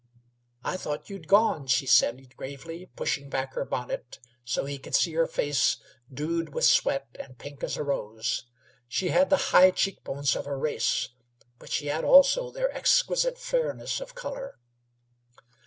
"I 0.63 0.77
thought 0.77 1.11
you'd 1.11 1.27
gone," 1.27 1.67
she 1.67 1.85
said 1.85 2.35
gravely, 2.35 2.87
pushing 2.95 3.29
back 3.29 3.53
her 3.53 3.63
bonnet 3.63 4.17
till 4.47 4.65
he 4.65 4.79
could 4.79 4.95
see 4.95 5.13
her 5.13 5.27
face 5.27 5.77
dewed 6.11 6.55
with 6.55 6.63
sweat, 6.65 7.15
and 7.19 7.37
pink 7.37 7.63
as 7.63 7.77
a 7.77 7.83
rose. 7.83 8.47
She 8.87 9.09
had 9.09 9.29
the 9.29 9.37
high 9.53 9.69
cheek 9.69 10.03
bones 10.03 10.35
of 10.35 10.45
her 10.45 10.57
race, 10.57 11.09
but 11.59 11.69
she 11.69 11.85
had 11.85 12.03
also 12.03 12.49
their 12.49 12.75
exquisite 12.75 13.37
fairess 13.37 14.01
of 14.01 14.15
color. 14.15 14.57